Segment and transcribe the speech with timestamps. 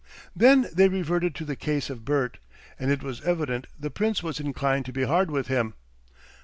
[0.35, 2.39] Then they reverted to the case of Bert,
[2.79, 5.75] and it was evident the Prince was inclined to be hard with him.